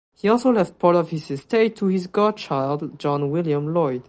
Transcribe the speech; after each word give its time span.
He 0.15 0.27
also 0.27 0.51
left 0.51 0.79
part 0.79 0.95
of 0.95 1.11
his 1.11 1.29
estate 1.29 1.75
to 1.75 1.85
his 1.85 2.07
godchild 2.07 2.97
John 2.97 3.29
William 3.29 3.71
Lloyd. 3.71 3.99